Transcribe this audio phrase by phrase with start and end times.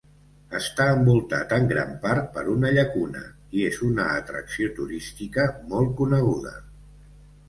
[0.59, 3.21] Està envoltat en gran part per una llacuna
[3.59, 6.55] i és una atracció turística molt coneguda.